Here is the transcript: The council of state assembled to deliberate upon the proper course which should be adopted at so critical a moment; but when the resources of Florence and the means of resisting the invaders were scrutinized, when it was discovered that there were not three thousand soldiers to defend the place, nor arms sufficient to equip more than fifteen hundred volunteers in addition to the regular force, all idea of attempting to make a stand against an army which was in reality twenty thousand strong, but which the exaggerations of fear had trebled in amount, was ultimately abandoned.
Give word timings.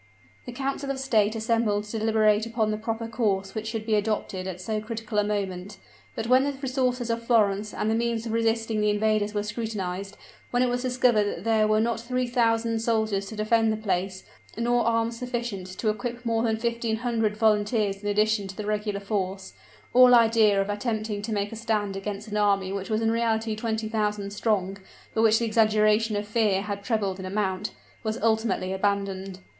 The 0.47 0.51
council 0.51 0.89
of 0.89 0.97
state 0.97 1.35
assembled 1.35 1.83
to 1.83 1.99
deliberate 1.99 2.47
upon 2.47 2.71
the 2.71 2.77
proper 2.77 3.07
course 3.07 3.53
which 3.53 3.67
should 3.67 3.85
be 3.85 3.93
adopted 3.93 4.47
at 4.47 4.59
so 4.59 4.81
critical 4.81 5.19
a 5.19 5.23
moment; 5.23 5.77
but 6.15 6.25
when 6.25 6.43
the 6.43 6.53
resources 6.53 7.11
of 7.11 7.23
Florence 7.27 7.71
and 7.71 7.87
the 7.87 7.93
means 7.93 8.25
of 8.25 8.31
resisting 8.33 8.81
the 8.81 8.89
invaders 8.89 9.35
were 9.35 9.43
scrutinized, 9.43 10.17
when 10.49 10.63
it 10.63 10.69
was 10.69 10.81
discovered 10.81 11.25
that 11.25 11.43
there 11.43 11.67
were 11.67 11.79
not 11.79 11.99
three 11.99 12.25
thousand 12.25 12.79
soldiers 12.79 13.27
to 13.27 13.35
defend 13.35 13.71
the 13.71 13.77
place, 13.77 14.23
nor 14.57 14.87
arms 14.87 15.19
sufficient 15.19 15.67
to 15.67 15.89
equip 15.89 16.25
more 16.25 16.41
than 16.41 16.57
fifteen 16.57 16.95
hundred 16.95 17.37
volunteers 17.37 18.01
in 18.01 18.09
addition 18.09 18.47
to 18.47 18.55
the 18.57 18.65
regular 18.65 18.99
force, 18.99 19.53
all 19.93 20.15
idea 20.15 20.59
of 20.59 20.67
attempting 20.71 21.21
to 21.21 21.31
make 21.31 21.51
a 21.51 21.55
stand 21.55 21.95
against 21.95 22.27
an 22.27 22.37
army 22.37 22.73
which 22.73 22.89
was 22.89 23.01
in 23.01 23.11
reality 23.11 23.55
twenty 23.55 23.87
thousand 23.87 24.31
strong, 24.31 24.79
but 25.13 25.21
which 25.21 25.37
the 25.37 25.45
exaggerations 25.45 26.17
of 26.17 26.27
fear 26.27 26.63
had 26.63 26.83
trebled 26.83 27.19
in 27.19 27.25
amount, 27.27 27.69
was 28.01 28.17
ultimately 28.23 28.73
abandoned. 28.73 29.41